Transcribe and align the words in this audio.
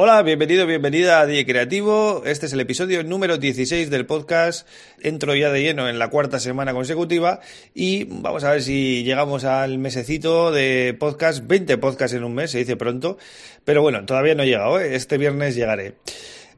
Hola, 0.00 0.22
bienvenido, 0.22 0.64
bienvenida 0.64 1.18
a 1.18 1.26
DJ 1.26 1.44
Creativo. 1.44 2.22
Este 2.24 2.46
es 2.46 2.52
el 2.52 2.60
episodio 2.60 3.02
número 3.02 3.36
16 3.36 3.90
del 3.90 4.06
podcast. 4.06 4.64
Entro 5.00 5.34
ya 5.34 5.50
de 5.50 5.60
lleno 5.60 5.88
en 5.88 5.98
la 5.98 6.08
cuarta 6.08 6.38
semana 6.38 6.72
consecutiva 6.72 7.40
y 7.74 8.04
vamos 8.04 8.44
a 8.44 8.52
ver 8.52 8.62
si 8.62 9.02
llegamos 9.02 9.42
al 9.42 9.78
mesecito 9.78 10.52
de 10.52 10.96
podcast. 10.96 11.44
20 11.48 11.78
podcasts 11.78 12.16
en 12.16 12.22
un 12.22 12.32
mes, 12.32 12.52
se 12.52 12.58
dice 12.58 12.76
pronto. 12.76 13.18
Pero 13.64 13.82
bueno, 13.82 14.06
todavía 14.06 14.36
no 14.36 14.44
he 14.44 14.46
llegado. 14.46 14.78
¿eh? 14.78 14.94
Este 14.94 15.18
viernes 15.18 15.56
llegaré. 15.56 15.96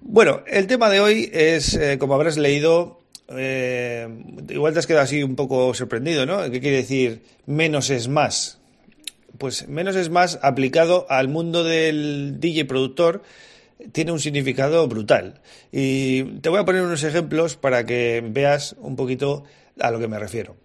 Bueno, 0.02 0.42
el 0.47 0.66
tema 0.66 0.91
de 0.91 1.00
hoy 1.00 1.30
es, 1.33 1.72
eh, 1.77 1.97
como 1.97 2.16
habrás 2.16 2.36
leído, 2.36 3.00
eh, 3.30 4.06
igual 4.50 4.75
te 4.75 4.80
has 4.80 4.86
quedado 4.86 5.05
así 5.05 5.22
un 5.22 5.34
poco 5.34 5.72
sorprendido, 5.72 6.27
¿no? 6.27 6.42
¿Qué 6.50 6.61
quiere 6.61 6.77
decir 6.77 7.22
menos 7.47 7.88
es 7.88 8.06
más? 8.06 8.59
Pues 9.39 9.69
menos 9.69 9.97
es 9.97 10.11
más 10.11 10.39
aplicado 10.43 11.07
al 11.09 11.29
mundo 11.29 11.65
del 11.65 12.41
DJ 12.41 12.65
productor 12.65 13.23
tiene 13.93 14.12
un 14.12 14.20
significado 14.20 14.87
brutal. 14.89 15.41
Y 15.73 16.25
te 16.41 16.48
voy 16.48 16.61
a 16.61 16.65
poner 16.65 16.83
unos 16.83 17.03
ejemplos 17.03 17.56
para 17.56 17.84
que 17.84 18.23
veas 18.27 18.77
un 18.79 18.97
poquito 18.97 19.45
a 19.79 19.91
lo 19.91 19.98
que 19.98 20.09
me 20.09 20.19
refiero. 20.19 20.56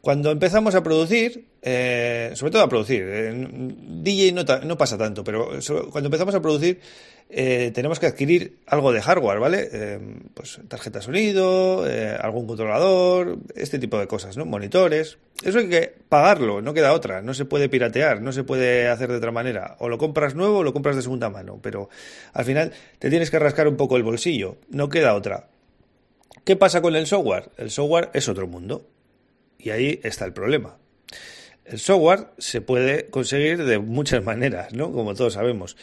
Cuando 0.00 0.30
empezamos 0.30 0.74
a 0.74 0.82
producir, 0.82 1.48
eh, 1.62 2.30
sobre 2.34 2.52
todo 2.52 2.62
a 2.62 2.68
producir, 2.68 3.04
DJ 3.04 4.32
no, 4.32 4.44
no, 4.64 4.78
pasa 4.78 4.96
tanto, 4.96 5.24
pero 5.24 5.50
cuando 5.90 6.06
empezamos 6.06 6.34
a 6.34 6.40
producir 6.40 6.80
eh, 7.28 7.72
tenemos 7.74 7.98
que 7.98 8.06
adquirir 8.06 8.58
algo 8.66 8.92
de 8.92 9.02
hardware, 9.02 9.38
¿vale? 9.40 9.68
Eh, 9.72 9.98
pues 10.34 10.60
tarjeta 10.68 11.00
sonido, 11.00 11.84
algún 12.20 12.46
controlador, 12.46 13.38
este 13.54 13.78
tipo 13.78 13.98
de 13.98 14.06
cosas, 14.06 14.36
¿no? 14.36 14.44
Monitores. 14.44 15.18
Eso 15.42 15.58
hay 15.58 15.68
que 15.68 15.94
pagarlo, 16.08 16.62
no 16.62 16.72
queda 16.72 16.92
otra, 16.92 17.20
no 17.22 17.34
se 17.34 17.44
puede 17.44 17.68
piratear, 17.68 18.22
no 18.22 18.32
se 18.32 18.44
puede 18.44 18.88
hacer 18.88 19.10
de 19.10 19.16
otra 19.16 19.32
manera. 19.32 19.76
O 19.80 19.88
lo 19.88 19.98
compras 19.98 20.34
nuevo 20.34 20.58
o 20.58 20.62
lo 20.62 20.72
compras 20.72 20.96
de 20.96 21.02
segunda 21.02 21.28
mano, 21.28 21.58
pero 21.62 21.90
al 22.32 22.44
final 22.44 22.72
te 22.98 23.10
tienes 23.10 23.30
que 23.30 23.38
rascar 23.38 23.68
un 23.68 23.76
poco 23.76 23.96
el 23.96 24.02
bolsillo, 24.02 24.56
no 24.70 24.88
queda 24.88 25.14
otra. 25.14 25.48
¿Qué 26.46 26.54
pasa 26.54 26.80
con 26.80 26.94
el 26.94 27.08
software? 27.08 27.50
El 27.56 27.72
software 27.72 28.10
es 28.14 28.28
otro 28.28 28.46
mundo. 28.46 28.86
Y 29.58 29.70
ahí 29.70 30.00
está 30.04 30.24
el 30.24 30.32
problema. 30.32 30.78
El 31.64 31.80
software 31.80 32.28
se 32.38 32.60
puede 32.60 33.06
conseguir 33.10 33.64
de 33.64 33.80
muchas 33.80 34.22
maneras, 34.24 34.72
¿no? 34.72 34.92
Como 34.92 35.16
todos 35.16 35.32
sabemos. 35.32 35.76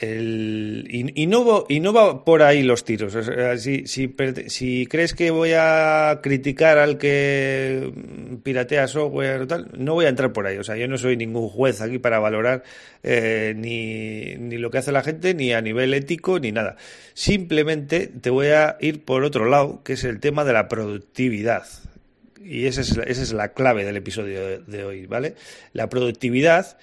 Y, 0.00 1.26
no, 1.26 1.64
y, 1.68 1.80
no, 1.80 1.92
va 1.92 2.24
por 2.24 2.42
ahí 2.42 2.62
los 2.62 2.84
tiros. 2.84 3.16
si, 3.56 4.86
crees 4.86 5.14
que 5.14 5.30
voy 5.32 5.52
a 5.56 6.20
criticar 6.22 6.78
al 6.78 6.98
que 6.98 7.92
piratea 8.44 8.86
software 8.86 9.40
o 9.40 9.46
tal, 9.48 9.70
no 9.76 9.94
voy 9.94 10.04
a 10.04 10.08
entrar 10.08 10.32
por 10.32 10.46
ahí. 10.46 10.56
O 10.58 10.64
sea, 10.64 10.76
yo 10.76 10.86
no 10.86 10.98
soy 10.98 11.16
ningún 11.16 11.48
juez 11.48 11.80
aquí 11.80 11.98
para 11.98 12.20
valorar 12.20 12.62
eh, 13.02 13.54
ni, 13.56 14.56
lo 14.58 14.70
que 14.70 14.78
hace 14.78 14.92
la 14.92 15.02
gente, 15.02 15.34
ni 15.34 15.52
a 15.52 15.60
nivel 15.60 15.92
ético, 15.94 16.38
ni 16.38 16.52
nada. 16.52 16.76
Simplemente 17.14 18.06
te 18.06 18.30
voy 18.30 18.48
a 18.48 18.76
ir 18.80 19.04
por 19.04 19.24
otro 19.24 19.46
lado, 19.46 19.82
que 19.82 19.94
es 19.94 20.04
el 20.04 20.20
tema 20.20 20.44
de 20.44 20.52
la 20.52 20.68
productividad 20.68 21.64
y 22.40 22.66
esa 22.66 22.82
es, 22.82 22.96
esa 22.96 23.22
es 23.22 23.32
la 23.32 23.48
clave 23.48 23.84
del 23.84 23.96
episodio 23.96 24.60
de, 24.60 24.84
hoy, 24.84 25.06
¿vale? 25.06 25.34
La 25.72 25.88
productividad 25.88 26.78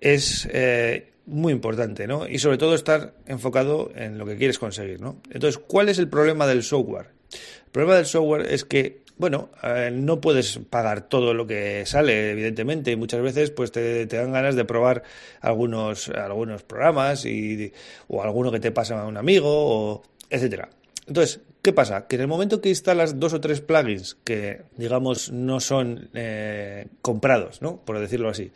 es 0.00 0.48
eh, 0.52 1.11
muy 1.32 1.52
importante, 1.52 2.06
¿no? 2.06 2.28
Y 2.28 2.38
sobre 2.38 2.58
todo 2.58 2.74
estar 2.74 3.14
enfocado 3.26 3.90
en 3.96 4.18
lo 4.18 4.26
que 4.26 4.36
quieres 4.36 4.58
conseguir, 4.58 5.00
¿no? 5.00 5.20
Entonces, 5.30 5.60
¿cuál 5.66 5.88
es 5.88 5.98
el 5.98 6.08
problema 6.08 6.46
del 6.46 6.62
software? 6.62 7.08
El 7.32 7.70
problema 7.72 7.96
del 7.96 8.06
software 8.06 8.52
es 8.52 8.64
que, 8.64 9.02
bueno, 9.16 9.50
eh, 9.62 9.90
no 9.92 10.20
puedes 10.20 10.58
pagar 10.70 11.08
todo 11.08 11.34
lo 11.34 11.46
que 11.46 11.84
sale, 11.86 12.32
evidentemente, 12.32 12.90
y 12.90 12.96
muchas 12.96 13.22
veces 13.22 13.50
pues 13.50 13.72
te, 13.72 14.06
dan 14.06 14.32
ganas 14.32 14.54
de 14.54 14.64
probar 14.64 15.02
algunos, 15.40 16.10
algunos 16.10 16.62
programas 16.62 17.24
y, 17.24 17.72
o 18.08 18.22
alguno 18.22 18.52
que 18.52 18.60
te 18.60 18.70
pasa 18.70 19.00
a 19.00 19.06
un 19.06 19.16
amigo, 19.16 19.48
o 19.50 20.02
etcétera. 20.28 20.68
Entonces, 21.06 21.40
¿Qué 21.62 21.72
pasa? 21.72 22.08
Que 22.08 22.16
en 22.16 22.22
el 22.22 22.26
momento 22.26 22.60
que 22.60 22.70
instalas 22.70 23.20
dos 23.20 23.34
o 23.34 23.40
tres 23.40 23.60
plugins 23.60 24.16
que, 24.24 24.62
digamos, 24.76 25.30
no 25.30 25.60
son 25.60 26.10
eh, 26.12 26.88
comprados, 27.02 27.62
¿no? 27.62 27.76
Por 27.84 28.00
decirlo 28.00 28.28
así, 28.28 28.50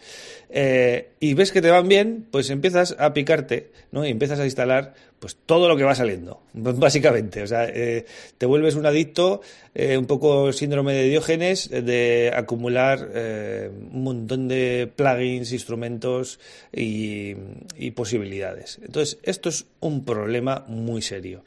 eh, 0.50 1.10
y 1.20 1.34
ves 1.34 1.52
que 1.52 1.62
te 1.62 1.70
van 1.70 1.86
bien, 1.86 2.26
pues 2.32 2.50
empiezas 2.50 2.96
a 2.98 3.14
picarte, 3.14 3.70
¿no? 3.92 4.04
Y 4.04 4.10
empiezas 4.10 4.40
a 4.40 4.44
instalar, 4.44 4.94
pues, 5.20 5.36
todo 5.46 5.68
lo 5.68 5.76
que 5.76 5.84
va 5.84 5.94
saliendo, 5.94 6.42
básicamente. 6.52 7.44
O 7.44 7.46
sea, 7.46 7.68
eh, 7.68 8.06
te 8.38 8.46
vuelves 8.46 8.74
un 8.74 8.86
adicto, 8.86 9.40
un 9.76 10.06
poco 10.06 10.52
síndrome 10.52 10.92
de 10.94 11.04
Diógenes, 11.04 11.70
de 11.70 12.32
acumular 12.34 13.08
un 13.92 14.02
montón 14.02 14.48
de 14.48 14.90
plugins, 14.96 15.52
instrumentos 15.52 16.40
y, 16.74 17.36
y 17.76 17.92
posibilidades. 17.92 18.80
Entonces, 18.82 19.18
esto 19.22 19.48
es 19.48 19.66
un 19.78 20.04
problema 20.04 20.64
muy 20.66 21.02
serio. 21.02 21.44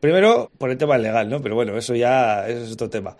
Primero, 0.00 0.50
por 0.58 0.70
el 0.70 0.78
tema 0.78 0.98
legal, 0.98 1.28
¿no? 1.28 1.42
Pero 1.42 1.54
bueno, 1.54 1.76
eso 1.76 1.94
ya 1.94 2.48
es 2.48 2.72
otro 2.72 2.88
tema. 2.88 3.16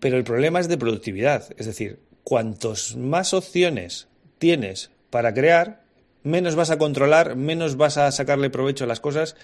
Pero 0.00 0.16
el 0.16 0.24
problema 0.24 0.58
es 0.58 0.68
de 0.68 0.78
productividad. 0.78 1.44
Es 1.56 1.66
decir, 1.66 2.00
cuantos 2.24 2.96
más 2.96 3.34
opciones 3.34 4.08
tienes 4.38 4.90
para 5.10 5.34
crear, 5.34 5.84
menos 6.22 6.56
vas 6.56 6.70
a 6.70 6.78
controlar, 6.78 7.36
menos 7.36 7.76
vas 7.76 7.98
a 7.98 8.10
sacarle 8.10 8.50
provecho 8.50 8.84
a 8.84 8.86
las 8.86 9.00
cosas 9.00 9.36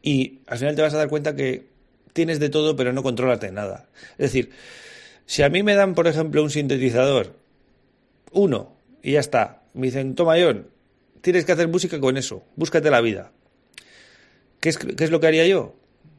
y 0.00 0.40
al 0.46 0.58
final 0.58 0.76
te 0.76 0.82
vas 0.82 0.94
a 0.94 0.98
dar 0.98 1.08
cuenta 1.08 1.34
que 1.34 1.66
tienes 2.12 2.40
de 2.40 2.48
todo 2.48 2.76
pero 2.76 2.92
no 2.92 3.02
controlas 3.02 3.40
nada. 3.52 3.88
Es 4.12 4.32
decir, 4.32 4.50
si 5.26 5.42
a 5.42 5.50
mí 5.50 5.62
me 5.62 5.74
dan, 5.74 5.94
por 5.94 6.06
ejemplo, 6.06 6.42
un 6.42 6.50
sintetizador, 6.50 7.34
uno, 8.32 8.76
y 9.02 9.12
ya 9.12 9.20
está, 9.20 9.62
me 9.74 9.86
dicen, 9.86 10.14
toma 10.14 10.36
John, 10.40 10.68
tienes 11.20 11.44
que 11.44 11.52
hacer 11.52 11.68
música 11.68 12.00
con 12.00 12.16
eso, 12.16 12.44
búscate 12.56 12.90
la 12.90 13.00
vida. 13.00 13.32
¿Qué 14.60 14.70
es, 14.70 14.78
qué 14.78 15.04
es 15.04 15.10
lo 15.10 15.20
que 15.20 15.26
haría 15.26 15.46
yo? 15.46 15.74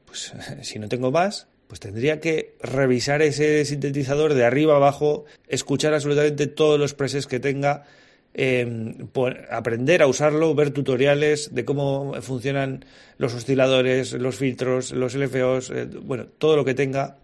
Pues 0.09 0.33
si 0.63 0.79
no 0.79 0.89
tengo 0.89 1.11
más, 1.11 1.47
pues 1.67 1.79
tendría 1.79 2.19
que 2.19 2.55
revisar 2.61 3.21
ese 3.21 3.63
sintetizador 3.63 4.33
de 4.33 4.43
arriba 4.43 4.75
abajo, 4.75 5.25
escuchar 5.47 5.93
absolutamente 5.93 6.47
todos 6.47 6.79
los 6.79 6.95
presets 6.95 7.27
que 7.27 7.39
tenga, 7.39 7.85
em, 8.33 9.07
aprender 9.51 10.01
a 10.01 10.07
usarlo, 10.07 10.55
ver 10.55 10.71
tutoriales 10.71 11.53
de 11.53 11.65
cómo 11.65 12.13
funcionan 12.21 12.85
los 13.19 13.35
osciladores, 13.35 14.13
los 14.13 14.35
filtros, 14.35 14.91
los 14.93 15.13
LFOs, 15.13 15.69
eh, 15.69 15.85
bueno, 16.01 16.25
todo 16.25 16.55
lo 16.55 16.65
que 16.65 16.73
tenga. 16.73 17.17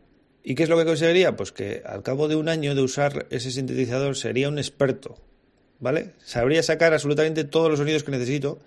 ¿Y 0.43 0.53
qué 0.53 0.61
es 0.61 0.69
lo 0.69 0.77
que 0.77 0.85
conseguiría? 0.85 1.35
Pues 1.35 1.51
que 1.51 1.81
al 1.83 2.03
cabo 2.03 2.27
de 2.27 2.35
un 2.35 2.47
año 2.47 2.75
de 2.75 2.83
usar 2.83 3.25
ese 3.31 3.49
sintetizador 3.49 4.15
sería 4.15 4.47
un 4.47 4.59
experto, 4.59 5.17
¿vale? 5.79 6.11
Sabría 6.23 6.61
sacar 6.61 6.93
absolutamente 6.93 7.45
todos 7.45 7.71
los 7.71 7.79
sonidos 7.79 8.03
que 8.03 8.11
necesito 8.11 8.59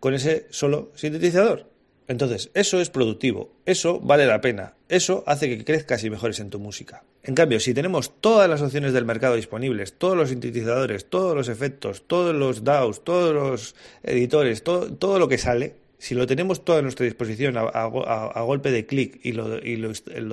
con 0.00 0.14
ese 0.14 0.46
solo 0.48 0.90
sintetizador. 0.94 1.71
Entonces, 2.12 2.50
eso 2.52 2.78
es 2.78 2.90
productivo, 2.90 3.54
eso 3.64 3.98
vale 3.98 4.26
la 4.26 4.42
pena, 4.42 4.74
eso 4.90 5.24
hace 5.26 5.48
que 5.48 5.64
crezcas 5.64 6.04
y 6.04 6.10
mejores 6.10 6.40
en 6.40 6.50
tu 6.50 6.58
música. 6.58 7.04
En 7.22 7.34
cambio, 7.34 7.58
si 7.58 7.72
tenemos 7.72 8.20
todas 8.20 8.50
las 8.50 8.60
opciones 8.60 8.92
del 8.92 9.06
mercado 9.06 9.34
disponibles, 9.34 9.94
todos 9.94 10.14
los 10.14 10.28
sintetizadores, 10.28 11.08
todos 11.08 11.34
los 11.34 11.48
efectos, 11.48 12.02
todos 12.06 12.34
los 12.34 12.64
DAWs, 12.64 13.02
todos 13.02 13.32
los 13.32 13.74
editores, 14.02 14.62
todo, 14.62 14.92
todo 14.92 15.18
lo 15.18 15.26
que 15.26 15.38
sale, 15.38 15.76
si 16.02 16.16
lo 16.16 16.26
tenemos 16.26 16.64
todo 16.64 16.78
a 16.78 16.82
nuestra 16.82 17.04
disposición 17.04 17.56
a, 17.56 18.42
golpe 18.42 18.72
de 18.72 18.86
clic 18.86 19.20
y, 19.22 19.30
lo, 19.30 19.46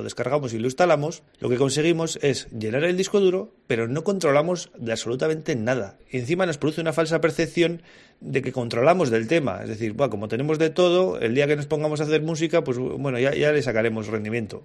descargamos 0.03 0.51
y 0.51 0.57
lo 0.57 0.65
instalamos, 0.65 1.21
lo 1.39 1.47
que 1.47 1.57
conseguimos 1.57 2.17
es 2.23 2.47
llenar 2.49 2.83
el 2.85 2.97
disco 2.97 3.19
duro, 3.19 3.53
pero 3.67 3.87
no 3.87 4.03
controlamos 4.03 4.71
de 4.75 4.91
absolutamente 4.93 5.55
nada. 5.55 5.99
Y 6.09 6.17
encima 6.17 6.47
nos 6.47 6.57
produce 6.57 6.81
una 6.81 6.91
falsa 6.91 7.21
percepción 7.21 7.83
de 8.19 8.41
que 8.41 8.51
controlamos 8.51 9.11
del 9.11 9.27
tema. 9.27 9.59
Es 9.61 9.69
decir, 9.69 9.95
como 9.95 10.27
tenemos 10.27 10.57
de 10.57 10.71
todo, 10.71 11.19
el 11.19 11.35
día 11.35 11.45
que 11.45 11.55
nos 11.55 11.67
pongamos 11.67 12.01
a 12.01 12.05
hacer 12.05 12.23
música, 12.23 12.63
pues 12.63 12.79
bueno, 12.79 13.19
ya, 13.19 13.35
ya 13.35 13.51
le 13.51 13.61
sacaremos 13.61 14.07
rendimiento. 14.07 14.63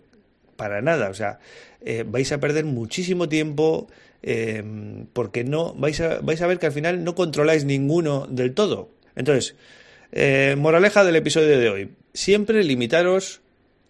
Para 0.56 0.80
nada, 0.80 1.10
o 1.10 1.14
sea, 1.14 1.38
eh, 1.82 2.06
vais 2.08 2.32
a 2.32 2.40
perder 2.40 2.64
muchísimo 2.64 3.28
tiempo 3.28 3.88
eh, 4.22 4.64
porque 5.12 5.44
no 5.44 5.74
vais 5.74 6.00
a, 6.00 6.20
vais 6.20 6.40
a 6.40 6.46
ver 6.46 6.58
que 6.58 6.64
al 6.64 6.72
final 6.72 7.04
no 7.04 7.14
controláis 7.14 7.66
ninguno 7.66 8.26
del 8.26 8.54
todo. 8.54 8.88
Entonces, 9.16 9.54
eh, 10.16 10.54
moraleja 10.56 11.04
del 11.04 11.16
episodio 11.16 11.58
de 11.58 11.68
hoy. 11.68 11.90
Siempre 12.12 12.62
limitaros 12.62 13.40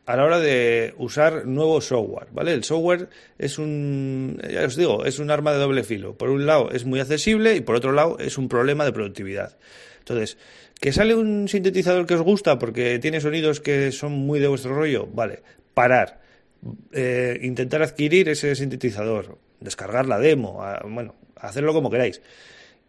a 0.06 0.16
la 0.16 0.24
hora 0.24 0.40
de 0.40 0.94
usar 0.96 1.46
nuevo 1.46 1.82
software, 1.82 2.28
¿vale? 2.32 2.54
El 2.54 2.64
software 2.64 3.10
es 3.38 3.58
un, 3.58 4.40
ya 4.50 4.64
os 4.64 4.76
digo, 4.76 5.04
es 5.04 5.18
un 5.18 5.30
arma 5.30 5.52
de 5.52 5.58
doble 5.58 5.84
filo. 5.84 6.16
Por 6.16 6.30
un 6.30 6.46
lado 6.46 6.70
es 6.70 6.86
muy 6.86 6.98
accesible 6.98 7.56
y 7.56 7.60
por 7.60 7.76
otro 7.76 7.92
lado 7.92 8.18
es 8.18 8.38
un 8.38 8.48
problema 8.48 8.86
de 8.86 8.92
productividad. 8.92 9.58
Entonces, 9.98 10.38
que 10.80 10.92
sale 10.92 11.14
un 11.14 11.46
sintetizador 11.46 12.06
que 12.06 12.14
os 12.14 12.22
gusta 12.22 12.58
porque 12.58 12.98
tiene 12.98 13.20
sonidos 13.20 13.60
que 13.60 13.92
son 13.92 14.12
muy 14.12 14.40
de 14.40 14.48
vuestro 14.48 14.74
rollo, 14.74 15.06
vale, 15.06 15.42
parar, 15.74 16.22
eh, 16.92 17.38
intentar 17.42 17.82
adquirir 17.82 18.30
ese 18.30 18.54
sintetizador, 18.54 19.36
descargar 19.60 20.06
la 20.06 20.18
demo, 20.18 20.64
bueno, 20.88 21.16
hacerlo 21.36 21.74
como 21.74 21.90
queráis. 21.90 22.22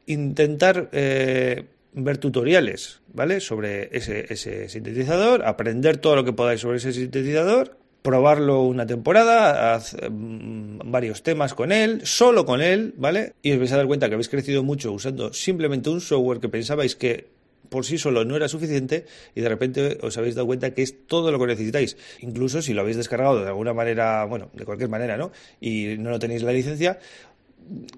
Intentar 0.05 0.89
eh, 0.93 1.65
ver 1.95 2.17
tutoriales, 2.17 3.01
¿vale? 3.13 3.39
Sobre 3.39 3.89
ese, 3.95 4.31
ese 4.31 4.69
sintetizador, 4.69 5.45
aprender 5.45 5.97
todo 5.97 6.15
lo 6.15 6.25
que 6.25 6.33
podáis 6.33 6.61
sobre 6.61 6.77
ese 6.77 6.91
sintetizador, 6.91 7.77
probarlo 8.01 8.61
una 8.63 8.85
temporada, 8.85 9.73
haz, 9.73 9.95
mm, 10.09 10.91
varios 10.91 11.23
temas 11.23 11.53
con 11.53 11.71
él, 11.71 12.01
solo 12.03 12.45
con 12.45 12.61
él, 12.61 12.93
¿vale? 12.97 13.33
Y 13.41 13.53
os 13.53 13.59
vais 13.59 13.71
a 13.71 13.77
dar 13.77 13.87
cuenta 13.87 14.07
que 14.07 14.13
habéis 14.13 14.29
crecido 14.29 14.61
mucho 14.61 14.91
usando 14.91 15.33
simplemente 15.33 15.89
un 15.89 16.01
software 16.01 16.39
que 16.39 16.49
pensabais 16.49 16.95
que 16.95 17.27
por 17.69 17.83
sí 17.83 17.97
solo 17.97 18.25
no 18.25 18.35
era 18.35 18.47
suficiente 18.47 19.05
y 19.33 19.41
de 19.41 19.49
repente 19.49 19.97
os 20.01 20.17
habéis 20.17 20.35
dado 20.35 20.45
cuenta 20.45 20.73
que 20.73 20.83
es 20.83 21.07
todo 21.07 21.31
lo 21.31 21.39
que 21.39 21.47
necesitáis. 21.47 21.97
Incluso 22.21 22.61
si 22.61 22.73
lo 22.73 22.81
habéis 22.81 22.97
descargado 22.97 23.41
de 23.41 23.47
alguna 23.47 23.73
manera, 23.73 24.23
bueno, 24.25 24.51
de 24.53 24.65
cualquier 24.65 24.89
manera, 24.89 25.17
¿no? 25.17 25.31
Y 25.59 25.95
no 25.97 26.11
lo 26.11 26.19
tenéis 26.19 26.43
la 26.43 26.51
licencia, 26.51 26.99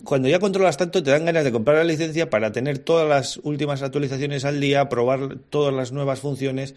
cuando 0.04 0.30
ya 0.30 0.40
controlas 0.40 0.78
tanto 0.78 1.04
te 1.04 1.12
dan 1.12 1.26
ganas 1.26 1.44
de 1.44 1.52
comprar 1.52 1.78
la 1.78 1.84
licencia 1.84 2.30
para 2.30 2.52
tener 2.52 2.80
todas 2.80 3.08
las 3.08 3.38
últimas 3.44 3.82
actualizaciones 3.82 4.46
al 4.46 4.60
día, 4.60 4.88
probar 4.88 5.38
todas 5.50 5.74
las 5.74 5.92
nuevas 5.92 6.20
funciones 6.20 6.76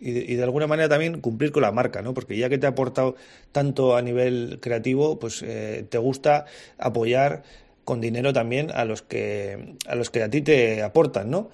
y 0.00 0.34
de, 0.34 0.42
alguna 0.42 0.66
manera 0.66 0.88
también 0.88 1.20
cumplir 1.20 1.52
con 1.52 1.62
la 1.62 1.72
marca, 1.72 2.00
¿no? 2.00 2.14
Porque 2.14 2.36
ya 2.36 2.48
que 2.48 2.58
te 2.58 2.66
ha 2.66 2.70
aportado 2.70 3.16
tanto 3.52 3.96
a 3.96 4.02
nivel 4.02 4.58
creativo, 4.60 5.18
pues 5.18 5.42
eh, 5.42 5.84
te 5.88 5.98
gusta 5.98 6.46
apoyar 6.78 7.42
con 7.84 8.00
dinero 8.00 8.32
también 8.32 8.70
a 8.70 8.84
los 8.84 9.02
que 9.02 9.74
a 9.86 9.94
los 9.94 10.10
que 10.10 10.22
a 10.22 10.30
ti 10.30 10.40
te 10.40 10.82
aportan, 10.82 11.30
¿no? 11.30 11.50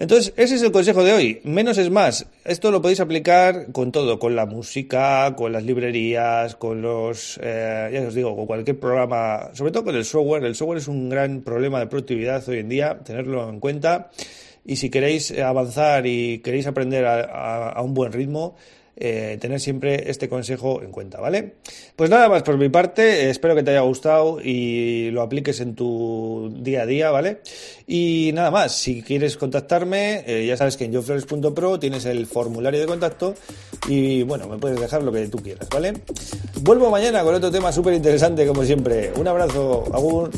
Entonces, 0.00 0.32
ese 0.38 0.54
es 0.54 0.62
el 0.62 0.72
consejo 0.72 1.04
de 1.04 1.12
hoy. 1.12 1.40
Menos 1.44 1.76
es 1.76 1.90
más. 1.90 2.24
Esto 2.46 2.70
lo 2.70 2.80
podéis 2.80 3.00
aplicar 3.00 3.70
con 3.70 3.92
todo, 3.92 4.18
con 4.18 4.34
la 4.34 4.46
música, 4.46 5.36
con 5.36 5.52
las 5.52 5.62
librerías, 5.62 6.56
con 6.56 6.80
los, 6.80 7.38
eh, 7.42 7.90
ya 7.92 8.08
os 8.08 8.14
digo, 8.14 8.34
con 8.34 8.46
cualquier 8.46 8.80
programa, 8.80 9.50
sobre 9.52 9.72
todo 9.72 9.84
con 9.84 9.96
el 9.96 10.06
software. 10.06 10.42
El 10.44 10.54
software 10.54 10.78
es 10.78 10.88
un 10.88 11.10
gran 11.10 11.42
problema 11.42 11.80
de 11.80 11.86
productividad 11.86 12.48
hoy 12.48 12.60
en 12.60 12.70
día, 12.70 12.98
tenerlo 13.04 13.46
en 13.46 13.60
cuenta. 13.60 14.10
Y 14.64 14.76
si 14.76 14.88
queréis 14.88 15.38
avanzar 15.38 16.06
y 16.06 16.38
queréis 16.38 16.66
aprender 16.66 17.04
a, 17.04 17.78
un 17.82 17.92
buen 17.92 18.10
ritmo, 18.10 18.56
eh, 18.96 19.38
tener 19.40 19.60
siempre 19.60 20.10
este 20.10 20.28
consejo 20.28 20.82
en 20.82 20.90
cuenta, 20.90 21.20
¿vale? 21.20 21.54
Pues 21.96 22.10
nada 22.10 22.28
más 22.28 22.42
por 22.42 22.58
mi 22.58 22.68
parte, 22.68 23.24
eh, 23.26 23.30
espero 23.30 23.54
que 23.54 23.62
te 23.62 23.70
haya 23.70 23.80
gustado 23.80 24.40
y 24.42 25.10
lo 25.10 25.22
apliques 25.22 25.60
en 25.60 25.74
tu 25.74 26.52
día 26.60 26.82
a 26.82 26.86
día, 26.86 27.10
¿vale? 27.10 27.40
Y 27.86 28.30
nada 28.34 28.50
más, 28.50 28.72
si 28.76 29.02
quieres 29.02 29.36
contactarme, 29.36 30.24
eh, 30.26 30.46
ya 30.46 30.56
sabes 30.56 30.76
que 30.76 30.84
en 30.84 30.94
joflores.pro 30.94 31.78
tienes 31.78 32.04
el 32.04 32.26
formulario 32.26 32.80
de 32.80 32.86
contacto 32.86 33.34
y 33.88 34.22
bueno, 34.24 34.48
me 34.48 34.58
puedes 34.58 34.78
dejar 34.78 35.02
lo 35.02 35.12
que 35.12 35.28
tú 35.28 35.38
quieras, 35.38 35.68
¿vale? 35.70 35.94
Vuelvo 36.60 36.90
mañana 36.90 37.22
con 37.22 37.34
otro 37.34 37.50
tema 37.50 37.72
súper 37.72 37.94
interesante 37.94 38.46
como 38.46 38.64
siempre. 38.64 39.12
Un 39.16 39.26
abrazo, 39.28 39.84
agur. 39.92 40.30